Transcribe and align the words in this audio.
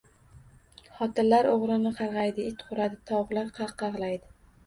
Xotinlar 0.99 1.49
o‘g‘rini 1.51 1.91
qarg‘aydi, 1.99 2.45
it 2.53 2.65
huradi, 2.69 2.99
tovuqlar 3.11 3.51
qaqag‘laydi 3.59 4.35